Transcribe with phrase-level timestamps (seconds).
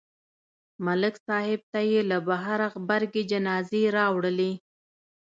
[0.85, 4.51] ملک صاحب ته یې له بهره غبرګې جنازې راوړلې